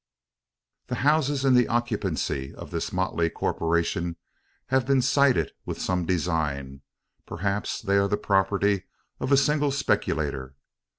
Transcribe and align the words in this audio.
The 0.87 0.95
houses 1.05 1.45
in 1.45 1.53
the 1.53 1.67
occupancy 1.67 2.55
of 2.55 2.71
this 2.71 2.91
motley 2.91 3.29
corporation 3.29 4.15
have 4.69 4.87
been 4.87 4.99
"sited" 4.99 5.51
with 5.63 5.79
some 5.79 6.07
design. 6.07 6.81
Perhaps 7.27 7.81
they 7.83 7.97
are 7.99 8.07
the 8.07 8.17
property 8.17 8.85
of 9.19 9.31
a 9.31 9.37
single 9.37 9.69
speculator. 9.69 10.55